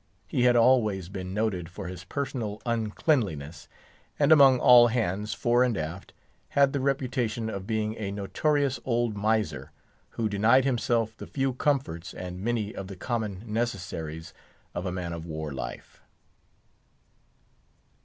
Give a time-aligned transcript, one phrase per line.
[0.25, 3.67] He had always been noted for his personal uncleanliness,
[4.17, 6.11] and among all hands, fore and aft,
[6.49, 9.71] had the reputation of being a notorious old miser,
[10.17, 14.33] who denied himself the few comforts, and many of the common necessaries
[14.73, 16.01] of a man of war life.